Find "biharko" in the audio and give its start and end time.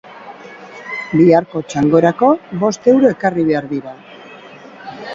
1.19-1.61